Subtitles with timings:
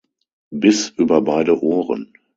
[0.49, 2.11] Bis über beide Ohren!